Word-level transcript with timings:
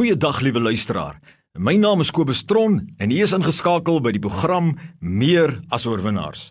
Goeiedag 0.00 0.38
liewe 0.40 0.60
luisteraar. 0.60 1.18
My 1.58 1.74
naam 1.76 2.00
is 2.00 2.08
Kobus 2.10 2.38
Tron 2.48 2.78
en 2.96 3.10
u 3.12 3.18
is 3.20 3.34
ingeskakel 3.36 3.98
by 4.00 4.14
die 4.16 4.22
program 4.24 4.70
Meer 4.96 5.58
as 5.68 5.84
oorwinnaars. 5.84 6.46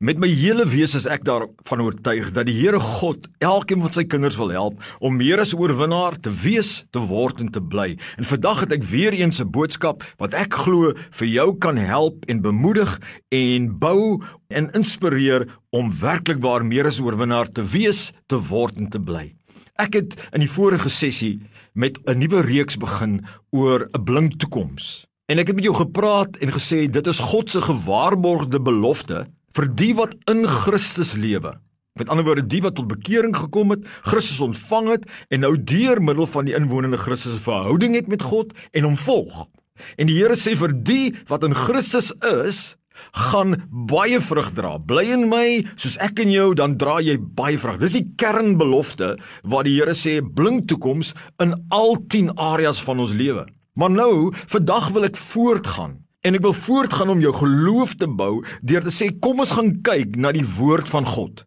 Met 0.00 0.16
my 0.22 0.30
hele 0.32 0.64
wese 0.72 0.96
is 1.02 1.08
ek 1.12 1.26
daarvan 1.28 1.82
oortuig 1.84 2.30
dat 2.32 2.48
die 2.48 2.54
Here 2.56 2.80
God 2.80 3.28
elkeen 3.44 3.84
van 3.84 3.92
sy 3.92 4.06
kinders 4.08 4.40
wil 4.40 4.54
help 4.56 4.80
om 5.04 5.20
meer 5.20 5.44
as 5.44 5.52
oorwinnaar 5.52 6.16
te 6.16 6.32
wees, 6.32 6.72
te 6.96 7.04
word 7.12 7.44
en 7.44 7.52
te 7.52 7.60
bly. 7.60 7.90
En 8.16 8.24
vandag 8.24 8.64
het 8.64 8.72
ek 8.78 8.88
weer 8.88 9.12
eens 9.12 9.42
'n 9.44 9.52
boodskap 9.52 10.00
wat 10.16 10.32
ek 10.32 10.54
glo 10.64 10.96
vir 10.96 11.28
jou 11.28 11.58
kan 11.60 11.76
help 11.76 12.24
en 12.24 12.40
bemoedig 12.40 13.00
en 13.28 13.68
bou 13.78 14.24
en 14.48 14.72
inspireer 14.72 15.44
om 15.76 15.92
werklik 15.92 16.40
waar 16.40 16.64
meer 16.64 16.86
as 16.86 17.04
oorwinnaar 17.04 17.52
te 17.52 17.68
wees, 17.68 18.12
te 18.28 18.40
word 18.40 18.80
en 18.80 18.88
te 18.88 18.98
bly. 18.98 19.34
Ek 19.74 19.96
het 19.98 20.12
in 20.30 20.44
die 20.44 20.50
vorige 20.50 20.86
sessie 20.86 21.40
met 21.74 21.98
'n 22.06 22.18
nuwe 22.18 22.42
reeks 22.46 22.76
begin 22.78 23.26
oor 23.50 23.88
'n 23.90 24.04
blink 24.04 24.38
toekoms. 24.38 25.06
En 25.26 25.38
ek 25.38 25.46
het 25.46 25.56
met 25.56 25.64
jou 25.64 25.74
gepraat 25.74 26.36
en 26.36 26.52
gesê 26.52 26.90
dit 26.90 27.06
is 27.06 27.18
God 27.18 27.50
se 27.50 27.60
gewaarborgde 27.60 28.60
belofte 28.60 29.26
vir 29.52 29.74
die 29.74 29.94
wat 29.94 30.14
in 30.30 30.46
Christus 30.46 31.14
lewe. 31.14 31.58
Met 31.98 32.08
ander 32.08 32.24
woorde, 32.24 32.46
die 32.46 32.60
wat 32.62 32.74
tot 32.74 32.86
bekering 32.86 33.36
gekom 33.36 33.70
het, 33.70 33.86
Christus 34.02 34.40
ontvang 34.40 34.88
het 34.88 35.10
en 35.28 35.40
nou 35.40 35.64
deur 35.64 36.02
middel 36.02 36.26
van 36.26 36.44
die 36.44 36.54
inwonende 36.54 36.96
Christus 36.96 37.34
'n 37.34 37.38
verhouding 37.50 37.94
het 37.94 38.06
met 38.06 38.22
God 38.22 38.52
en 38.70 38.84
hom 38.84 38.96
volg. 38.96 39.48
En 39.96 40.06
die 40.06 40.18
Here 40.18 40.36
sê 40.36 40.56
vir 40.56 40.72
die 40.84 41.14
wat 41.26 41.44
in 41.44 41.54
Christus 41.54 42.12
is, 42.20 42.76
gaan 43.12 43.56
baie 43.70 44.20
vrug 44.20 44.52
dra. 44.56 44.76
Bly 44.78 45.06
in 45.16 45.28
my 45.30 45.46
soos 45.74 45.96
ek 46.02 46.22
in 46.24 46.32
jou, 46.34 46.52
dan 46.58 46.76
dra 46.80 47.00
jy 47.04 47.16
baie 47.18 47.58
vrug. 47.60 47.80
Dis 47.82 47.96
die 47.98 48.06
kernbelofte 48.20 49.14
wat 49.42 49.68
die 49.68 49.76
Here 49.78 49.94
sê 49.98 50.20
blink 50.22 50.68
toekoms 50.70 51.14
in 51.42 51.56
al 51.74 51.98
10 52.08 52.34
areas 52.38 52.82
van 52.82 53.02
ons 53.02 53.14
lewe. 53.16 53.46
Maar 53.74 53.90
nou, 53.90 54.30
vandag 54.46 54.92
wil 54.94 55.08
ek 55.10 55.18
voortgaan. 55.18 55.98
En 56.24 56.38
ek 56.38 56.44
wil 56.46 56.54
voortgaan 56.56 57.10
om 57.12 57.20
jou 57.20 57.34
geloof 57.36 57.96
te 58.00 58.06
bou 58.08 58.44
deur 58.62 58.86
te 58.86 58.92
sê 58.94 59.10
kom 59.20 59.42
ons 59.44 59.52
gaan 59.58 59.74
kyk 59.84 60.14
na 60.16 60.32
die 60.32 60.46
woord 60.56 60.88
van 60.88 61.04
God. 61.04 61.42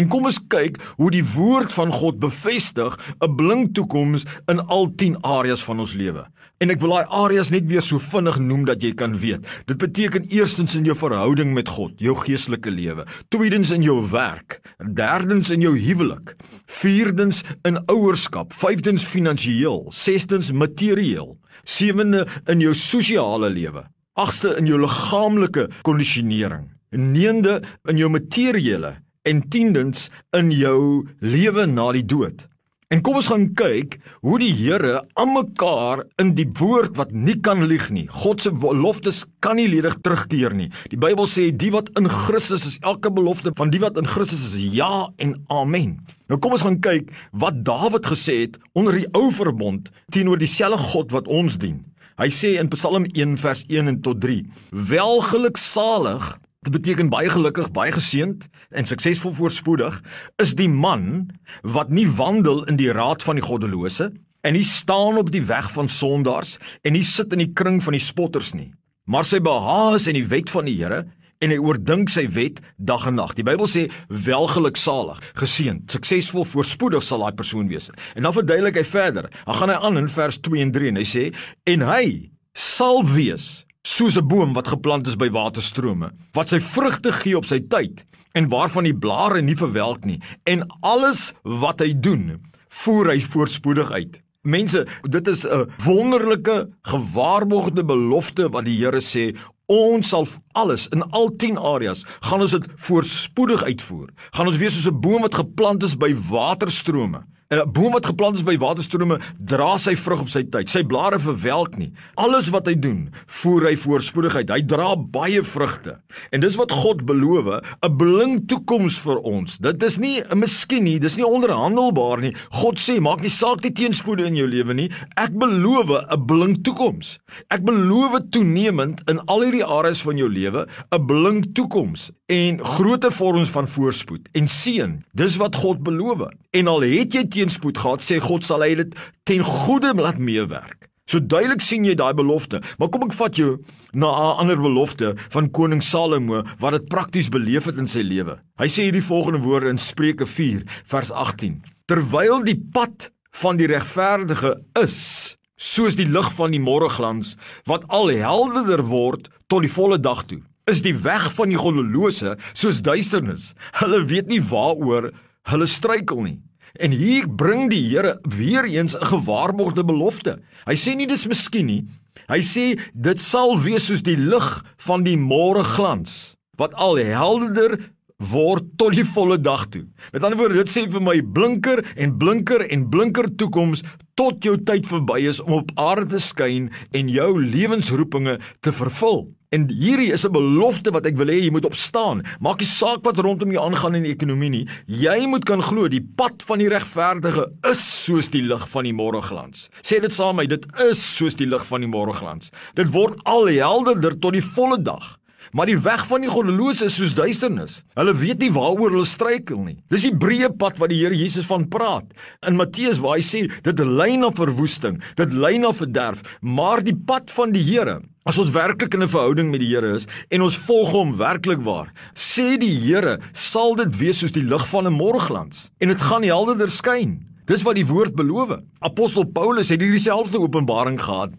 En 0.00 0.06
kom 0.08 0.24
ons 0.30 0.38
kyk 0.48 0.78
hoe 0.96 1.10
die 1.12 1.24
woord 1.34 1.74
van 1.76 1.90
God 1.92 2.20
bevestig 2.22 2.94
'n 3.20 3.34
blink 3.36 3.74
toekoms 3.76 4.24
in 4.48 4.60
al 4.66 4.88
10 4.96 5.18
areas 5.20 5.62
van 5.64 5.80
ons 5.80 5.92
lewe. 5.92 6.24
En 6.58 6.70
ek 6.70 6.80
wil 6.80 6.94
daai 6.94 7.06
areas 7.08 7.50
net 7.50 7.66
weer 7.68 7.82
so 7.82 7.98
vinnig 7.98 8.38
noem 8.38 8.64
dat 8.64 8.82
jy 8.82 8.94
kan 8.94 9.18
weet. 9.18 9.44
Dit 9.66 9.76
beteken 9.76 10.24
eerstens 10.28 10.76
in 10.76 10.84
jou 10.84 10.96
verhouding 10.96 11.52
met 11.52 11.68
God, 11.68 11.92
jou 12.00 12.14
geestelike 12.16 12.70
lewe, 12.70 13.04
tweedens 13.28 13.70
in 13.70 13.82
jou 13.82 14.00
werk, 14.10 14.60
derdens 14.78 15.50
in 15.50 15.60
jou 15.60 15.76
huwelik, 15.76 16.34
vierdens 16.66 17.44
in 17.64 17.76
ouerskap, 17.86 18.52
vyfdens 18.52 19.04
finansiëel, 19.04 19.86
sestens 19.90 20.52
materieel, 20.52 21.36
sewende 21.64 22.26
in 22.46 22.60
jou 22.60 22.74
sosiale 22.74 23.50
lewe, 23.50 23.84
agste 24.14 24.56
in 24.56 24.66
jou 24.66 24.80
liggaamlike 24.80 25.68
kondisionering, 25.82 26.70
neende 26.90 27.62
in 27.88 27.96
jou 27.96 28.08
materiële 28.08 28.96
en 29.28 29.42
tiendens 29.48 30.08
in 30.36 30.52
jou 30.54 31.08
lewe 31.20 31.66
na 31.66 31.90
die 31.96 32.06
dood. 32.06 32.46
En 32.90 32.98
kom 33.06 33.20
ons 33.20 33.28
gaan 33.30 33.44
kyk 33.54 34.00
hoe 34.26 34.40
die 34.42 34.50
Here 34.58 35.04
aan 35.14 35.30
mekaar 35.30 36.00
in 36.18 36.32
die 36.34 36.48
woord 36.58 36.96
wat 36.98 37.12
nie 37.14 37.36
kan 37.38 37.62
lieg 37.70 37.84
nie. 37.94 38.08
God 38.10 38.42
se 38.42 38.50
beloftes 38.50 39.20
kan 39.44 39.60
nie 39.60 39.68
ledig 39.70 39.94
terugkeer 40.02 40.56
nie. 40.58 40.66
Die 40.90 40.98
Bybel 40.98 41.30
sê 41.30 41.52
die 41.54 41.70
wat 41.70 41.92
in 42.00 42.10
Christus 42.10 42.66
is, 42.66 42.80
elke 42.82 43.12
belofte 43.14 43.52
van 43.54 43.70
die 43.70 43.78
wat 43.84 44.00
in 44.00 44.10
Christus 44.10 44.42
is, 44.48 44.58
ja 44.74 45.06
en 45.22 45.36
amen. 45.54 46.00
Nou 46.26 46.40
kom 46.42 46.56
ons 46.58 46.66
gaan 46.66 46.80
kyk 46.82 47.14
wat 47.30 47.62
Dawid 47.62 48.10
gesê 48.10 48.40
het 48.40 48.58
onder 48.74 48.98
die 48.98 49.06
ou 49.14 49.28
verbond 49.38 49.92
teenoor 50.10 50.42
dieselfde 50.42 50.90
God 50.90 51.14
wat 51.14 51.30
ons 51.30 51.60
dien. 51.62 51.78
Hy 52.18 52.26
sê 52.34 52.56
in 52.58 52.74
Psalm 52.74 53.06
1 53.14 53.38
vers 53.38 53.62
1 53.70 53.86
en 53.86 54.02
tot 54.02 54.18
3: 54.20 54.42
Welgeluksalig 54.90 56.32
Dit 56.60 56.74
beteken 56.74 57.08
baie 57.08 57.30
gelukkig, 57.32 57.70
baie 57.72 57.92
geseënd 57.94 58.42
en 58.76 58.84
suksesvol 58.84 59.32
voorspoedig 59.32 59.94
is 60.42 60.50
die 60.58 60.68
man 60.68 61.30
wat 61.64 61.88
nie 61.88 62.04
wandel 62.04 62.66
in 62.68 62.76
die 62.76 62.90
raad 62.92 63.24
van 63.24 63.38
die 63.40 63.44
goddelose 63.46 64.10
en 64.44 64.52
nie 64.52 64.66
staan 64.68 65.16
op 65.16 65.30
die 65.32 65.40
weg 65.48 65.70
van 65.72 65.88
sondaars 65.88 66.58
en 66.84 66.92
nie 66.92 67.06
sit 67.08 67.32
in 67.32 67.40
die 67.40 67.54
kring 67.56 67.78
van 67.80 67.96
die 67.96 68.02
spotters 68.04 68.50
nie, 68.52 68.68
maar 69.08 69.24
sy 69.24 69.40
behaag 69.40 69.96
is 70.02 70.10
in 70.12 70.18
die 70.18 70.26
wet 70.28 70.52
van 70.52 70.68
die 70.68 70.76
Here 70.82 71.06
en 71.40 71.54
hy 71.54 71.56
oordink 71.64 72.12
sy 72.12 72.26
wet 72.36 72.60
dag 72.76 73.08
en 73.08 73.16
nag. 73.16 73.32
Die 73.38 73.46
Bybel 73.48 73.64
sê 73.64 73.86
welgeluksalig, 74.12 75.24
geseënd, 75.40 75.88
suksesvol, 75.96 76.44
voorspoedig 76.44 77.08
sal 77.08 77.24
daai 77.24 77.40
persoon 77.40 77.72
wees. 77.72 77.88
En 78.12 78.28
dan 78.28 78.36
verduidelik 78.36 78.76
hy 78.82 78.84
verder. 78.84 79.30
Dan 79.46 79.56
gaan 79.62 79.72
hy 79.72 79.78
aan 79.80 80.02
in 80.02 80.12
vers 80.12 80.36
2 80.44 80.66
en 80.66 80.76
3 80.76 80.92
en 80.92 81.00
hy 81.00 81.08
sê 81.08 81.26
en 81.72 81.88
hy 81.88 82.04
sal 82.52 83.00
wees 83.08 83.48
soos 83.82 84.16
'n 84.16 84.26
boom 84.26 84.52
wat 84.52 84.68
geplant 84.68 85.06
is 85.06 85.16
by 85.16 85.30
waterstrome, 85.30 86.10
wat 86.32 86.48
sy 86.48 86.60
vrugte 86.60 87.12
gee 87.12 87.36
op 87.36 87.44
sy 87.44 87.60
tyd 87.60 88.04
en 88.32 88.48
waarvan 88.48 88.84
die 88.84 88.94
blare 88.94 89.42
nie 89.42 89.56
verwelk 89.56 90.04
nie 90.04 90.20
en 90.44 90.66
alles 90.82 91.32
wat 91.42 91.80
hy 91.80 91.92
doen, 91.92 92.40
voer 92.68 93.10
hy 93.10 93.20
voorspoedig 93.20 93.90
uit. 93.90 94.20
Mense, 94.42 94.86
dit 95.02 95.26
is 95.28 95.44
'n 95.44 95.68
wonderlike 95.84 96.68
gewaarborgde 96.82 97.84
belofte 97.84 98.48
wat 98.48 98.64
die 98.64 98.76
Here 98.76 99.00
sê 99.00 99.36
Ons 99.70 100.08
sal 100.08 100.26
alles 100.58 100.88
in 100.88 101.02
al 101.14 101.30
10 101.38 101.56
areas 101.56 102.02
gaan 102.26 102.40
ons 102.40 102.50
dit 102.50 102.64
voorspoedig 102.74 103.62
uitvoer. 103.62 104.08
Gaan 104.34 104.46
ons 104.50 104.56
wees 104.58 104.74
soos 104.74 104.90
'n 104.90 105.00
boom 105.00 105.22
wat 105.22 105.34
geplant 105.34 105.82
is 105.82 105.94
by 105.94 106.12
waterstrome. 106.30 107.22
'n 107.50 107.72
Boom 107.72 107.96
wat 107.96 108.06
geplant 108.06 108.36
is 108.36 108.44
by 108.46 108.54
waterstrome 108.62 109.16
dra 109.42 109.72
sy 109.74 109.96
vrug 109.98 110.20
op 110.22 110.28
sy 110.30 110.44
tyd. 110.46 110.68
Sy 110.70 110.84
blare 110.86 111.18
verwelk 111.18 111.72
nie. 111.80 111.88
Alles 112.14 112.46
wat 112.54 112.68
hy 112.70 112.76
doen, 112.78 113.08
voer 113.26 113.64
hy 113.66 113.72
voorspoedigheid. 113.74 114.52
Hy 114.54 114.60
dra 114.70 114.92
baie 114.94 115.42
vrugte. 115.42 115.96
En 116.30 116.44
dis 116.44 116.54
wat 116.54 116.70
God 116.70 117.02
beloof, 117.08 117.58
'n 117.82 117.96
blink 117.96 118.46
toekoms 118.46 119.00
vir 119.02 119.18
ons. 119.26 119.58
Dit 119.58 119.82
is 119.82 119.98
nie 119.98 120.22
'n 120.22 120.38
miskien 120.38 120.84
nie, 120.84 121.00
dis 121.00 121.16
nie 121.16 121.26
onderhandelbaar 121.26 122.20
nie. 122.20 122.34
God 122.62 122.78
sê, 122.78 123.00
maak 123.00 123.20
nie 123.20 123.28
saak 123.28 123.62
die 123.62 123.72
teenspoede 123.72 124.26
in 124.26 124.36
jou 124.36 124.46
lewe 124.46 124.72
nie. 124.72 124.90
Ek 125.16 125.32
beloof 125.32 125.90
'n 125.90 126.26
blink 126.26 126.62
toekoms. 126.62 127.18
Ek 127.50 127.64
beloof 127.64 128.30
toenemend 128.30 129.02
in 129.10 129.18
al 129.26 129.42
hierdie 129.42 129.64
areas 129.64 130.02
van 130.02 130.16
jou 130.16 130.28
lewe 130.28 130.68
'n 130.92 131.06
blink 131.06 131.54
toekoms 131.54 132.12
en 132.28 132.60
groter 132.60 133.10
vorms 133.10 133.50
van 133.50 133.66
voorspoed 133.66 134.28
en 134.32 134.48
seën. 134.48 135.02
Dis 135.12 135.36
wat 135.36 135.56
God 135.56 135.82
beloof. 135.82 136.30
En 136.50 136.66
al 136.66 136.80
het 136.80 137.14
jy 137.14 137.24
teenspoed 137.40 137.80
gehad, 137.80 138.04
sê 138.04 138.20
God 138.20 138.44
sal 138.44 138.64
hy 138.66 138.76
dit 138.84 138.94
ten 139.24 139.44
goeie 139.46 139.96
laat 139.96 140.20
meewerk. 140.20 140.90
So 141.10 141.18
duidelik 141.18 141.62
sien 141.64 141.82
jy 141.88 141.96
daai 141.98 142.12
belofte. 142.14 142.60
Maar 142.78 142.90
kom 142.92 143.08
ek 143.08 143.16
vat 143.18 143.38
jou 143.38 143.56
na 143.92 144.06
'n 144.06 144.36
ander 144.44 144.60
belofte 144.60 145.16
van 145.34 145.50
koning 145.50 145.82
Salomo 145.82 146.44
wat 146.60 146.72
dit 146.72 146.88
prakties 146.88 147.28
beleef 147.28 147.64
het 147.66 147.78
in 147.78 147.88
sy 147.88 148.02
lewe. 148.02 148.38
Hy 148.58 148.68
sê 148.68 148.86
hierdie 148.86 149.02
volgende 149.02 149.42
woorde 149.42 149.68
in 149.68 149.78
Spreuke 149.78 150.26
4 150.26 150.62
vers 150.84 151.10
18: 151.10 151.62
Terwyl 151.86 152.44
die 152.44 152.60
pad 152.72 153.10
van 153.42 153.56
die 153.56 153.66
regverdige 153.66 154.62
is 154.78 155.36
soos 155.56 155.96
die 155.96 156.06
lig 156.06 156.32
van 156.32 156.52
die 156.52 156.62
môreglans 156.62 157.36
wat 157.66 157.84
al 157.88 158.08
helderder 158.08 158.82
word 158.82 159.28
tot 159.48 159.62
die 159.62 159.72
volle 159.72 159.98
dag 159.98 160.24
toe, 160.26 160.40
is 160.70 160.82
die 160.82 160.94
weg 160.94 161.32
van 161.34 161.48
die 161.48 161.58
goddelose 161.58 162.36
soos 162.52 162.80
duisternis. 162.80 163.54
Hulle 163.82 164.04
weet 164.04 164.28
nie 164.28 164.40
waaroor 164.40 165.10
hulle 165.50 165.66
struikel 165.66 166.22
nie. 166.22 166.38
En 166.78 166.90
hier 166.90 167.28
bring 167.28 167.70
die 167.70 167.82
Here 167.88 168.18
weer 168.22 168.64
eens 168.64 168.94
'n 168.94 169.04
gewaarborgde 169.04 169.84
belofte. 169.84 170.38
Hy 170.64 170.74
sê 170.74 170.96
nie 170.96 171.06
dis 171.06 171.26
miskien 171.26 171.66
nie. 171.66 171.84
Hy 172.28 172.40
sê 172.40 172.78
dit 172.94 173.20
sal 173.20 173.58
wees 173.60 173.86
soos 173.86 174.02
die 174.02 174.16
lig 174.16 174.64
van 174.76 175.02
die 175.02 175.16
môre 175.16 175.64
glans 175.64 176.36
wat 176.56 176.74
al 176.74 176.96
helderder 176.96 177.78
word 178.20 178.76
tot 178.76 178.94
die 178.96 179.06
volle 179.06 179.38
dag 179.40 179.66
toe. 179.72 179.86
Met 180.12 180.24
ander 180.24 180.38
woorde, 180.38 180.60
dit 180.60 180.72
sê 180.72 180.84
vir 180.90 181.02
my 181.04 181.18
blinker 181.24 181.82
en 181.96 182.16
blinker 182.20 182.66
en 182.68 182.86
blinker 182.92 183.30
toekoms 183.40 183.84
tot 184.20 184.44
jou 184.44 184.56
tyd 184.68 184.88
verby 184.88 185.22
is 185.30 185.40
om 185.40 185.60
op 185.62 185.74
aarde 185.80 186.10
te 186.12 186.20
skyn 186.20 186.68
en 186.96 187.08
jou 187.08 187.32
lewensroepinge 187.40 188.38
te 188.60 188.72
vervul. 188.76 189.30
En 189.50 189.64
hierdie 189.66 190.12
is 190.12 190.24
'n 190.24 190.30
belofte 190.32 190.92
wat 190.92 191.06
ek 191.06 191.16
wil 191.16 191.26
hê 191.26 191.42
jy 191.42 191.50
moet 191.50 191.64
opstaan. 191.64 192.22
Maak 192.38 192.60
nie 192.60 192.66
saak 192.66 193.02
wat 193.02 193.18
rondom 193.18 193.50
jou 193.50 193.64
aangaan 193.64 193.96
in 193.96 194.02
die 194.04 194.12
ekonomie 194.12 194.50
nie. 194.50 194.68
Jy 194.86 195.26
moet 195.26 195.44
kan 195.44 195.62
glo 195.62 195.88
die 195.88 196.06
pad 196.16 196.42
van 196.42 196.58
die 196.58 196.68
regverdige 196.68 197.50
is 197.68 198.04
soos 198.04 198.28
die 198.28 198.42
lig 198.42 198.68
van 198.68 198.84
die 198.84 198.92
môreglans. 198.92 199.68
Sê 199.82 200.00
dit 200.00 200.12
saam 200.12 200.36
met 200.36 200.48
my, 200.48 200.56
dit 200.56 200.66
is 200.90 201.16
soos 201.16 201.34
die 201.34 201.46
lig 201.46 201.66
van 201.66 201.80
die 201.80 201.90
môreglans. 201.90 202.50
Dit 202.74 202.92
word 202.92 203.18
al 203.24 203.46
helderder 203.46 204.18
tot 204.18 204.32
die 204.32 204.44
volle 204.44 204.82
dag. 204.82 205.18
Maar 205.52 205.66
die 205.66 205.78
weg 205.78 206.06
van 206.06 206.20
die 206.20 206.30
goddelose 206.30 206.84
is 206.84 206.94
soos 206.94 207.14
duisternis. 207.14 207.80
Hulle 207.98 208.14
weet 208.14 208.38
nie 208.38 208.52
waaroor 208.54 208.94
hulle 208.94 209.08
struikel 209.08 209.58
nie. 209.64 209.78
Dis 209.90 210.06
die 210.06 210.14
breë 210.14 210.52
pad 210.58 210.78
wat 210.78 210.92
die 210.92 211.00
Here 211.00 211.16
Jesus 211.16 211.46
van 211.46 211.68
praat. 211.68 212.06
In 212.46 212.56
Matteus 212.56 213.00
waar 213.02 213.18
hy 213.18 213.24
sê 213.26 213.46
dit 213.66 213.82
lei 213.82 214.16
na 214.20 214.30
verwoesting, 214.30 215.00
dit 215.16 215.32
lei 215.32 215.58
na 215.58 215.72
verderf, 215.72 216.22
maar 216.40 216.84
die 216.84 216.94
pad 216.94 217.30
van 217.34 217.52
die 217.56 217.64
Here 217.66 218.00
As 218.28 218.36
ons 218.36 218.50
werklik 218.52 218.92
in 218.94 219.02
'n 219.02 219.08
verhouding 219.08 219.50
met 219.50 219.60
die 219.60 219.72
Here 219.72 219.94
is 219.94 220.06
en 220.28 220.42
ons 220.42 220.56
volg 220.56 220.90
hom 220.92 221.16
werklik 221.16 221.64
waar, 221.64 221.88
sê 222.14 222.58
die 222.60 222.76
Here, 222.76 223.18
sal 223.32 223.74
dit 223.74 223.96
wees 223.98 224.18
soos 224.18 224.32
die 224.32 224.44
lig 224.44 224.66
van 224.68 224.86
'n 224.86 224.92
môreglans 224.92 225.70
en 225.80 225.88
dit 225.88 226.00
gaan 226.00 226.22
helderder 226.22 226.68
skyn. 226.68 227.29
Dis 227.50 227.64
wat 227.66 227.74
die 227.74 227.86
woord 227.88 228.14
beloof. 228.14 228.52
Apostel 228.78 229.24
Paulus 229.34 229.72
het 229.72 229.80
hierdie 229.82 229.98
selfde 229.98 230.38
openbaring 230.38 231.00
gehad. 231.02 231.32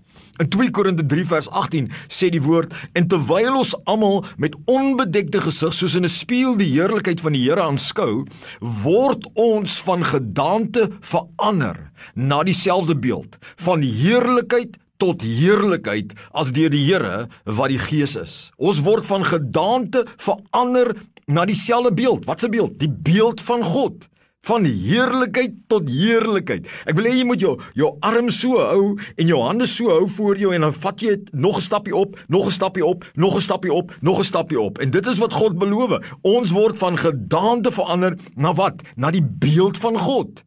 In 0.43 0.49
2 0.51 0.71
Korinte 0.75 1.05
3 1.07 1.23
vers 1.29 1.47
18 1.55 1.87
sê 2.11 2.27
die 2.33 2.41
woord 2.43 2.73
en 2.99 3.07
terwyl 3.07 3.61
ons 3.61 3.71
almal 3.87 4.25
met 4.41 4.57
onbedekte 4.67 5.39
gesig 5.45 5.71
soos 5.77 5.95
in 5.95 6.03
'n 6.03 6.11
spieël 6.11 6.57
die 6.59 6.67
heerlikheid 6.73 7.21
van 7.23 7.31
die 7.31 7.43
Here 7.47 7.63
aanskou, 7.63 8.25
word 8.59 9.23
ons 9.35 9.79
van 9.87 10.03
gedaante 10.03 10.89
verander 10.99 11.91
na 12.15 12.43
dieselfde 12.43 12.95
beeld, 12.95 13.37
van 13.55 13.81
heerlikheid 13.81 14.77
tot 14.97 15.21
heerlikheid 15.21 16.13
as 16.33 16.51
deur 16.51 16.69
die 16.69 16.85
Here 16.91 17.29
wat 17.45 17.69
die 17.69 17.79
Gees 17.79 18.15
is. 18.15 18.51
Ons 18.57 18.83
word 18.83 19.05
van 19.05 19.23
gedaante 19.23 20.05
verander 20.17 20.95
na 21.27 21.45
dieselfde 21.45 21.93
beeld. 21.93 22.25
Wat 22.25 22.43
'n 22.43 22.51
beeld? 22.51 22.79
Die 22.79 22.91
beeld 22.91 23.39
van 23.41 23.63
God 23.63 24.11
van 24.41 24.65
heerlikheid 24.65 25.53
tot 25.69 25.89
heerlikheid. 25.89 26.65
Ek 26.89 26.95
wil 26.97 27.05
hê 27.05 27.13
jy 27.19 27.25
moet 27.29 27.41
jou 27.43 27.53
jou 27.77 27.91
arm 28.05 28.31
so 28.33 28.57
hou 28.57 28.95
en 28.97 29.29
jou 29.29 29.41
hande 29.43 29.67
so 29.69 29.91
hou 29.93 30.07
voor 30.09 30.39
jou 30.41 30.53
en 30.55 30.65
dan 30.65 30.73
vat 30.73 31.01
jy 31.01 31.17
nog 31.31 31.57
'n 31.57 31.61
stappie 31.61 31.95
op, 31.95 32.17
nog 32.27 32.45
'n 32.45 32.51
stappie 32.51 32.85
op, 32.85 33.05
nog 33.13 33.35
'n 33.35 33.41
stappie 33.41 33.73
op, 33.73 33.93
nog 34.01 34.19
'n 34.19 34.23
stappie 34.23 34.59
op. 34.59 34.79
En 34.79 34.89
dit 34.89 35.05
is 35.05 35.17
wat 35.17 35.33
God 35.33 35.57
beloof. 35.57 36.17
Ons 36.21 36.49
word 36.51 36.77
van 36.77 36.97
gedaante 36.97 37.71
verander 37.71 38.17
na 38.35 38.53
wat? 38.53 38.81
Na 38.95 39.11
die 39.11 39.25
beeld 39.25 39.77
van 39.77 39.97
God. 39.97 40.43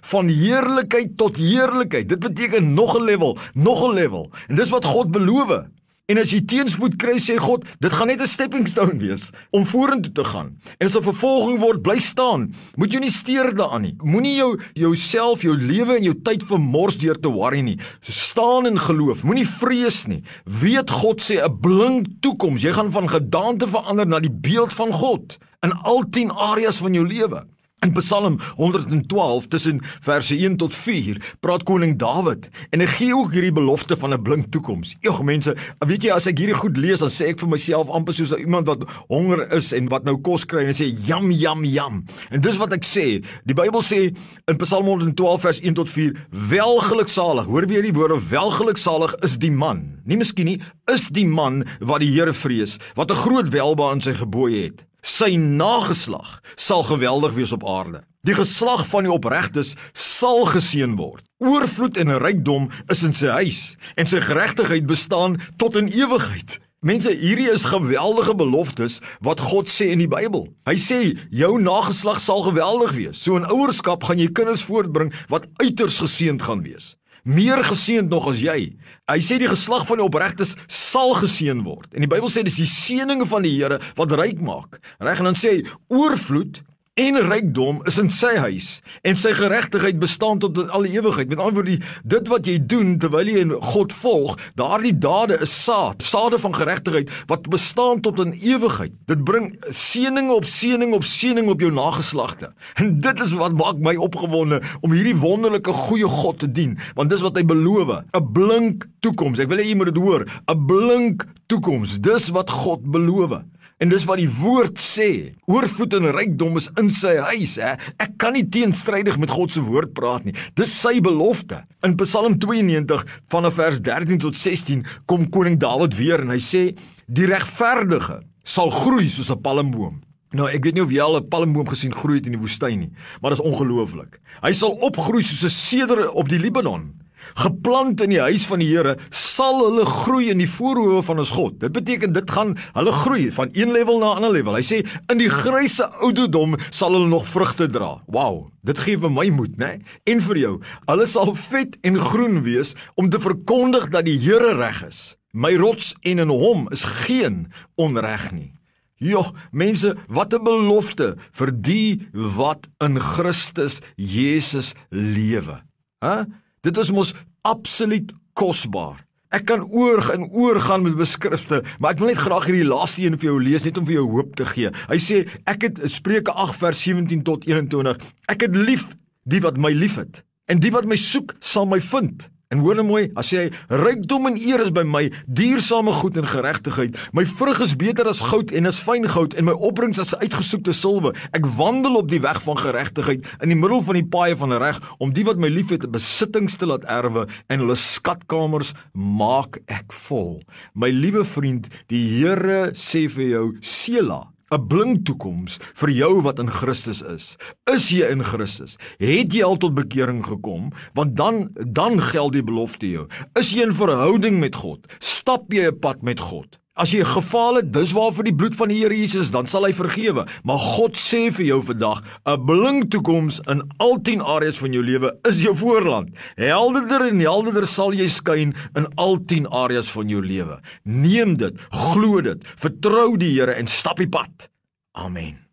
Van 0.00 0.28
heerlikheid 0.28 1.16
tot 1.16 1.36
heerlikheid. 1.36 2.08
Dit 2.08 2.18
beteken 2.18 2.74
nog 2.74 2.98
'n 2.98 3.02
level, 3.02 3.38
nog 3.54 3.82
'n 3.82 3.94
level. 3.94 4.30
En 4.48 4.56
dis 4.56 4.70
wat 4.70 4.84
God 4.84 5.10
beloof. 5.10 5.64
En 6.08 6.16
as 6.16 6.30
jy 6.32 6.38
teenspoed 6.48 6.94
kry, 6.96 7.18
sê 7.20 7.34
God, 7.36 7.66
dit 7.84 7.92
gaan 7.92 8.08
net 8.08 8.22
'n 8.24 8.26
stepping 8.26 8.66
stone 8.66 8.96
wees 8.96 9.28
om 9.52 9.66
vorentoe 9.66 10.12
te 10.12 10.24
gaan. 10.24 10.56
En 10.80 10.86
as 10.86 10.96
'n 10.96 11.02
vervolging 11.02 11.58
word, 11.60 11.82
bly 11.82 11.98
staan. 12.00 12.54
Moet 12.76 12.92
jy 12.92 13.00
nie 13.00 13.10
steur 13.10 13.54
daaraan 13.54 13.82
nie. 13.82 13.94
Moenie 14.02 14.36
jou 14.36 14.58
jouself, 14.72 15.42
jou 15.42 15.54
lewe 15.56 15.96
en 15.96 16.04
jou 16.04 16.14
tyd 16.14 16.42
vermors 16.42 16.96
deur 16.96 17.20
te 17.20 17.28
worry 17.28 17.60
nie. 17.60 17.78
So 18.00 18.12
staan 18.12 18.66
in 18.66 18.78
geloof. 18.78 19.22
Moenie 19.22 19.46
vrees 19.46 20.06
nie. 20.06 20.22
Weet 20.44 20.90
God 20.90 21.20
sê 21.20 21.44
'n 21.44 21.60
blink 21.60 22.06
toekoms. 22.20 22.62
Jy 22.62 22.72
gaan 22.72 22.90
van 22.90 23.08
gedaante 23.08 23.68
verander 23.68 24.06
na 24.06 24.18
die 24.18 24.32
beeld 24.32 24.72
van 24.72 24.92
God 24.92 25.36
in 25.62 25.72
al 25.72 26.04
10 26.10 26.30
areas 26.30 26.78
van 26.78 26.94
jou 26.94 27.06
lewe. 27.06 27.44
In 27.80 27.92
Psalm 27.92 28.38
112 28.56 29.48
tussen 29.48 29.80
verse 30.00 30.34
1 30.34 30.56
tot 30.56 30.74
4 30.74 31.36
praat 31.40 31.62
koning 31.62 31.92
Dawid 31.98 32.48
en 32.74 32.82
hy 32.82 32.88
gee 32.90 33.14
ook 33.14 33.30
hierdie 33.30 33.54
belofte 33.54 33.94
van 33.96 34.10
'n 34.14 34.22
blink 34.22 34.48
toekoms. 34.50 34.96
Ag 35.06 35.22
mense, 35.22 35.54
weet 35.86 36.02
jy 36.02 36.10
as 36.10 36.26
ek 36.26 36.38
hierdie 36.38 36.58
goed 36.58 36.76
lees 36.76 37.00
dan 37.00 37.08
sê 37.08 37.28
ek 37.30 37.38
vir 37.38 37.48
myself 37.48 37.88
amper 37.88 38.14
soos 38.14 38.34
iemand 38.34 38.66
wat 38.66 38.82
honger 39.06 39.46
is 39.54 39.72
en 39.72 39.86
wat 39.88 40.04
nou 40.04 40.16
kos 40.18 40.44
kry 40.44 40.66
en 40.66 40.74
sê 40.74 40.90
jam 41.06 41.30
jam 41.30 41.64
jam. 41.64 42.04
En 42.30 42.40
dis 42.40 42.56
wat 42.56 42.72
ek 42.72 42.82
sê. 42.82 43.22
Die 43.46 43.54
Bybel 43.54 43.82
sê 43.82 44.10
in 44.48 44.58
Psalm 44.58 44.86
112 44.86 45.40
vers 45.40 45.60
1 45.60 45.74
tot 45.74 45.90
4 45.90 46.18
welgeluksalig. 46.30 47.46
Hoor 47.46 47.66
weer 47.66 47.82
die 47.82 47.94
woorde 47.94 48.18
welgeluksalig 48.18 49.14
is 49.22 49.38
die 49.38 49.52
man. 49.54 50.02
Nie 50.04 50.16
miskien 50.16 50.46
nie, 50.46 50.60
is 50.90 51.08
die 51.08 51.26
man 51.26 51.64
wat 51.78 52.00
die 52.00 52.10
Here 52.10 52.32
vrees, 52.32 52.78
wat 52.96 53.10
'n 53.10 53.14
groot 53.14 53.48
welbehae 53.48 53.94
in 53.94 54.00
sy 54.00 54.14
gebooie 54.14 54.64
het. 54.64 54.87
Sy 55.02 55.36
nageslag 55.38 56.40
sal 56.58 56.82
geweldig 56.82 57.36
wees 57.38 57.52
op 57.54 57.66
aarde. 57.66 58.02
Die 58.26 58.34
geslag 58.34 58.82
van 58.90 59.06
die 59.06 59.12
opregtes 59.12 59.76
sal 59.94 60.44
geseën 60.50 60.96
word. 60.98 61.22
Oorvloed 61.38 61.96
en 62.02 62.16
rykdom 62.18 62.66
is 62.90 63.04
in 63.06 63.14
sy 63.14 63.30
huis 63.38 63.60
en 63.94 64.10
sy 64.10 64.20
geregtigheid 64.24 64.88
bestaan 64.90 65.38
tot 65.56 65.78
in 65.78 65.90
ewigheid. 65.92 66.58
Mense, 66.82 67.10
hierdie 67.10 67.48
is 67.50 67.66
geweldige 67.66 68.34
beloftes 68.38 69.00
wat 69.26 69.40
God 69.42 69.70
sê 69.70 69.88
in 69.94 70.02
die 70.02 70.10
Bybel. 70.10 70.48
Hy 70.66 70.76
sê 70.78 71.00
jou 71.34 71.56
nageslag 71.62 72.20
sal 72.22 72.44
geweldig 72.46 72.94
wees. 72.98 73.22
So 73.22 73.38
in 73.38 73.46
ouerskap 73.50 74.06
gaan 74.06 74.22
jy 74.22 74.28
kinders 74.34 74.62
voortbring 74.66 75.10
wat 75.30 75.46
uiters 75.62 75.98
geseënd 76.02 76.42
gaan 76.46 76.62
wees 76.66 76.94
meer 77.28 77.60
geseënd 77.66 78.08
nog 78.12 78.30
as 78.32 78.40
jy. 78.42 78.72
Hy 79.08 79.18
sê 79.24 79.38
die 79.40 79.50
geslag 79.50 79.86
van 79.88 80.00
die 80.00 80.06
opregtes 80.06 80.54
sal 80.66 81.14
geseën 81.18 81.60
word. 81.66 81.90
En 81.92 82.04
die 82.04 82.10
Bybel 82.10 82.32
sê 82.32 82.44
dis 82.46 82.60
die 82.60 82.68
seëninge 82.68 83.28
van 83.28 83.44
die 83.44 83.54
Here 83.56 83.80
wat 84.00 84.14
ryk 84.16 84.40
maak. 84.44 84.80
Reg 85.04 85.20
en 85.20 85.30
dan 85.30 85.38
sê 85.38 85.58
hy 85.58 85.62
oorvloed 85.92 86.62
en 86.98 87.18
rykdom 87.28 87.78
is 87.86 87.98
in 88.00 88.08
sy 88.10 88.32
huis 88.42 88.68
en 89.06 89.18
sy 89.18 89.30
geregtigheid 89.38 90.00
bestaan 90.02 90.40
tot 90.42 90.58
in 90.58 90.70
alle 90.74 90.90
ewigheid. 90.90 91.28
Met 91.30 91.38
ander 91.38 91.60
woorde, 91.60 91.76
dit 92.02 92.30
wat 92.32 92.48
jy 92.48 92.56
doen 92.58 92.96
terwyl 92.98 93.30
jy 93.30 93.44
God 93.72 93.94
volg, 93.94 94.34
daardie 94.58 94.94
dade 94.98 95.38
is 95.44 95.54
saad, 95.54 96.02
sade 96.02 96.40
van 96.42 96.56
geregtigheid 96.56 97.12
wat 97.30 97.46
bestaan 97.52 98.02
tot 98.02 98.18
in 98.24 98.34
ewigheid. 98.34 98.96
Dit 99.10 99.22
bring 99.28 99.52
seëninge 99.70 100.34
op 100.34 100.48
seëning 100.48 100.94
op 100.96 101.06
seëning 101.06 101.50
op 101.52 101.62
jou 101.62 101.70
nageslagte. 101.74 102.50
En 102.82 102.96
dit 103.04 103.24
is 103.24 103.34
wat 103.38 103.54
maak 103.58 103.78
my 103.82 103.94
opgewonde 104.08 104.60
om 104.82 104.94
hierdie 104.96 105.16
wonderlike 105.18 105.72
goeie 105.86 106.08
God 106.18 106.42
te 106.42 106.50
dien, 106.50 106.76
want 106.98 107.12
dis 107.14 107.22
wat 107.22 107.38
hy 107.38 107.46
beloof, 107.46 108.02
'n 108.12 108.32
blink 108.32 108.88
toekoms. 109.00 109.38
Ek 109.38 109.48
wil 109.48 109.62
hê 109.62 109.68
jy 109.70 109.76
moet 109.78 109.94
dit 109.94 110.02
hoor, 110.02 110.26
'n 110.26 110.66
blink 110.66 111.26
toekoms. 111.46 112.00
Dis 112.00 112.28
wat 112.34 112.50
God 112.50 112.82
beloof. 112.82 113.38
En 113.78 113.92
dis 113.92 114.04
wat 114.08 114.18
die 114.18 114.30
woord 114.40 114.80
sê. 114.82 115.36
Oorvloed 115.46 115.94
en 115.94 116.10
rykdom 116.16 116.58
is 116.58 116.66
in 116.80 116.88
sy 116.90 117.14
huis, 117.30 117.54
hè. 117.62 117.76
Ek 118.02 118.16
kan 118.18 118.34
nie 118.34 118.42
teenstrydig 118.50 119.20
met 119.22 119.30
God 119.30 119.54
se 119.54 119.62
woord 119.62 119.92
praat 119.94 120.26
nie. 120.26 120.34
Dis 120.58 120.72
sy 120.74 120.96
belofte. 121.04 121.60
In 121.86 121.94
Psalm 122.00 122.40
92 122.42 123.04
vanaf 123.30 123.54
vers 123.60 123.78
13 123.86 124.18
tot 124.26 124.34
16 124.34 124.82
kom 125.06 125.28
koning 125.30 125.60
Dawid 125.62 125.94
weer 125.94 126.24
en 126.24 126.34
hy 126.34 126.42
sê: 126.42 126.74
"Die 127.06 127.30
regverdige 127.30 128.24
sal 128.42 128.70
groei 128.70 129.08
soos 129.08 129.30
'n 129.30 129.42
palmboom." 129.42 130.02
Nou, 130.34 130.48
ek 130.50 130.64
weet 130.64 130.74
nie 130.74 130.82
of 130.82 130.90
jy 130.90 131.00
al 131.00 131.16
'n 131.16 131.28
palmboom 131.28 131.68
gesien 131.68 131.94
groei 131.94 132.18
het 132.18 132.26
in 132.26 132.32
die 132.32 132.40
woestyn 132.40 132.78
nie, 132.78 132.92
maar 133.22 133.30
dit 133.30 133.38
is 133.38 133.46
ongelooflik. 133.46 134.20
Hy 134.42 134.52
sal 134.52 134.70
opgroei 134.70 135.22
soos 135.22 135.44
'n 135.44 135.50
seder 135.50 136.10
op 136.10 136.28
die 136.28 136.38
Libanon. 136.38 137.07
Geplant 137.34 138.00
in 138.00 138.10
die 138.10 138.20
huis 138.20 138.46
van 138.46 138.62
die 138.62 138.68
Here 138.70 138.96
sal 139.10 139.60
hulle 139.64 139.84
groei 139.86 140.30
in 140.32 140.38
die 140.38 140.50
voorhoewe 140.50 141.02
van 141.02 141.18
ons 141.18 141.32
God. 141.34 141.58
Dit 141.60 141.72
beteken 141.72 142.12
dit 142.12 142.30
gaan 142.30 142.56
hulle 142.74 142.92
groei 142.92 143.28
van 143.32 143.52
een 143.52 143.72
level 143.72 143.98
na 143.98 144.12
'n 144.12 144.16
ander 144.16 144.32
level. 144.32 144.54
Hy 144.54 144.62
sê 144.62 144.78
in 145.10 145.18
die 145.18 145.30
grysse 145.30 145.88
ouderdom 146.00 146.56
sal 146.70 146.92
hulle 146.92 147.08
nog 147.08 147.26
vrugte 147.26 147.66
dra. 147.66 148.02
Wow, 148.06 148.50
dit 148.62 148.78
gee 148.78 148.98
vir 148.98 149.10
my 149.10 149.30
moed, 149.30 149.56
né? 149.58 149.80
En 150.04 150.20
vir 150.20 150.36
jou. 150.36 150.60
Hulle 150.86 151.06
sal 151.06 151.34
vet 151.34 151.78
en 151.82 151.98
groen 151.98 152.42
wees 152.42 152.74
om 152.94 153.10
te 153.10 153.20
verkondig 153.20 153.90
dat 153.90 154.04
die 154.04 154.18
Here 154.18 154.54
reg 154.54 154.82
is. 154.88 155.16
My 155.32 155.56
rots 155.56 155.94
en 156.02 156.18
in 156.18 156.28
hom 156.28 156.68
is 156.72 156.84
geen 156.84 157.52
onreg 157.76 158.32
nie. 158.32 158.52
Jo, 158.98 159.22
mense, 159.52 159.94
wat 160.08 160.34
'n 160.34 160.42
belofte 160.42 161.16
vir 161.32 161.50
die 161.52 162.08
wat 162.12 162.66
in 162.80 162.98
Christus 162.98 163.80
Jesus 163.96 164.74
lewe. 164.90 165.62
Hæ? 166.00 166.06
Huh? 166.08 166.24
Dit 166.66 166.78
is 166.80 166.90
mos 166.94 167.14
absoluut 167.46 168.12
kosbaar. 168.38 169.04
Ek 169.34 169.44
kan 169.50 169.66
oor 169.68 170.00
en 170.14 170.24
oor 170.32 170.56
gaan 170.64 170.86
met 170.86 170.96
beskrifte, 170.96 171.60
maar 171.78 171.92
ek 171.92 172.00
wil 172.00 172.08
net 172.10 172.22
graag 172.22 172.46
hierdie 172.48 172.68
laaste 172.68 173.02
een 173.04 173.18
vir 173.20 173.28
jou 173.28 173.36
lees 173.42 173.66
net 173.66 173.76
om 173.76 173.84
vir 173.84 173.98
jou 173.98 174.06
hoop 174.14 174.32
te 174.40 174.46
gee. 174.48 174.70
Hy 174.88 174.98
sê 175.04 175.18
ek 175.44 175.66
het 175.66 175.82
Spreuke 175.92 176.32
8 176.32 176.56
vers 176.62 176.80
17 176.86 177.26
tot 177.28 177.44
21. 177.44 178.00
Ek 178.32 178.46
het 178.46 178.56
lief 178.56 178.94
die 179.28 179.42
wat 179.44 179.60
my 179.60 179.74
liefhet 179.76 180.22
en 180.48 180.62
die 180.64 180.72
wat 180.72 180.88
my 180.88 180.96
soek 180.96 181.36
sal 181.44 181.68
my 181.68 181.80
vind. 181.84 182.30
En 182.48 182.62
hoor 182.64 182.78
nou 182.78 182.86
mooi, 182.88 183.10
as 183.20 183.28
jy 183.28 183.42
rykdom 183.68 184.30
en 184.30 184.38
eer 184.40 184.62
is 184.64 184.70
by 184.72 184.80
my, 184.88 185.02
duursame 185.28 185.92
goed 185.98 186.14
en 186.16 186.24
geregtigheid, 186.30 186.94
my 187.12 187.26
vrug 187.28 187.58
is 187.60 187.74
beter 187.76 188.08
as 188.08 188.22
goud 188.24 188.54
en 188.56 188.70
as 188.70 188.78
fyn 188.80 189.04
goud 189.04 189.36
en 189.36 189.44
my 189.50 189.52
opbrengs 189.68 190.00
as 190.00 190.14
uitgesoekte 190.16 190.72
silwer. 190.72 191.12
Ek 191.36 191.44
wandel 191.58 191.98
op 192.00 192.08
die 192.08 192.22
weg 192.24 192.40
van 192.46 192.56
geregtigheid 192.56 193.28
in 193.44 193.52
die 193.52 193.58
middel 193.58 193.84
van 193.84 194.00
die 194.00 194.06
paaie 194.16 194.38
van 194.40 194.56
reg 194.64 194.80
om 194.96 195.12
die 195.12 195.26
wat 195.28 195.36
my 195.36 195.52
liefhet 195.52 195.84
besittings 195.92 196.56
te 196.56 196.70
laat 196.70 196.88
erwe 196.88 197.26
en 197.52 197.66
hulle 197.66 197.76
skatkamers 197.76 198.72
maak 198.96 199.60
ek 199.68 199.92
vol. 200.08 200.38
My 200.72 200.88
liewe 200.88 201.28
vriend, 201.28 201.68
die 201.92 202.06
Here 202.16 202.70
sê 202.72 203.04
vir 203.12 203.28
jou, 203.28 203.46
Sela 203.60 204.22
'n 204.50 204.66
blink 204.68 205.04
toekoms 205.04 205.58
vir 205.74 205.90
jou 205.90 206.20
wat 206.22 206.38
in 206.38 206.50
Christus 206.50 207.02
is. 207.02 207.36
Is 207.70 207.90
jy 207.90 208.08
in 208.08 208.24
Christus? 208.24 208.76
Het 208.98 209.32
jy 209.32 209.42
al 209.44 209.56
tot 209.56 209.74
bekering 209.74 210.24
gekom? 210.24 210.72
Want 210.94 211.16
dan 211.16 211.50
dan 211.54 212.00
geld 212.00 212.32
die 212.32 212.42
belofte 212.42 212.88
jou. 212.88 213.06
Is 213.38 213.52
jy 213.52 213.62
in 213.68 213.72
verhouding 213.72 214.40
met 214.40 214.56
God? 214.56 214.86
Stap 214.98 215.52
jy 215.52 215.68
'n 215.68 215.78
pad 215.78 216.02
met 216.02 216.20
God? 216.20 216.58
As 216.78 216.92
jy 216.94 217.02
gefaal 217.02 217.58
het, 217.58 217.72
dis 217.74 217.90
waarvoor 217.96 218.28
die 218.28 218.34
bloed 218.38 218.54
van 218.58 218.70
die 218.70 218.78
Here 218.78 218.94
Jesus, 218.94 219.32
dan 219.34 219.48
sal 219.50 219.66
hy 219.66 219.72
vergewe. 219.74 220.28
Maar 220.46 220.60
God 220.62 221.00
sê 221.00 221.24
vir 221.34 221.46
jou 221.48 221.58
vandag, 221.72 222.04
'n 222.22 222.44
blink 222.46 222.90
toekoms 222.94 223.40
in 223.50 223.62
al 223.78 223.98
10 223.98 224.22
areas 224.22 224.58
van 224.58 224.72
jou 224.72 224.84
lewe 224.84 225.10
is 225.28 225.42
jou 225.42 225.54
voorland. 225.54 226.14
Helderder 226.36 227.08
en 227.08 227.18
helderder 227.18 227.66
sal 227.66 227.92
jy 227.92 228.06
skyn 228.06 228.54
in 228.76 228.86
al 228.96 229.18
10 229.18 229.50
areas 229.50 229.90
van 229.90 230.08
jou 230.08 230.22
lewe. 230.22 230.60
Neem 230.84 231.36
dit, 231.36 231.54
glo 231.70 232.20
dit, 232.20 232.38
vertrou 232.56 233.16
die 233.16 233.34
Here 233.34 233.52
en 233.52 233.66
stap 233.66 233.96
die 233.96 234.08
pad. 234.08 234.48
Amen. 234.94 235.47